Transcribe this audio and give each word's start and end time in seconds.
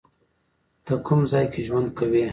ته 0.85 0.93
کوم 1.05 1.21
ځای 1.31 1.45
کې 1.53 1.61
ژوند 1.67 1.87
کوی؟ 1.97 2.25